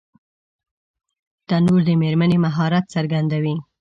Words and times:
تنور 1.47 1.81
د 1.87 1.89
مېرمنې 2.01 2.37
مهارت 2.45 2.85
څرګندوي 2.95 3.55